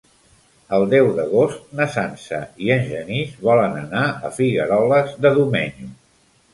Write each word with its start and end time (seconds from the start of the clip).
El 0.77 0.85
deu 0.93 1.09
d'agost 1.19 1.67
na 1.81 1.87
Sança 1.97 2.41
i 2.69 2.73
en 2.79 2.83
Genís 2.89 3.39
volen 3.51 3.79
anar 3.85 4.05
a 4.11 4.35
Figueroles 4.43 5.17
de 5.25 5.39
Domenyo. 5.41 5.97